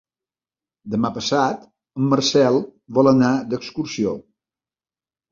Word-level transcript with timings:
Demà 0.93 1.09
passat 1.17 1.67
en 2.01 2.07
Marcel 2.13 2.57
vol 2.99 3.09
anar 3.11 3.29
d'excursió. 3.51 4.15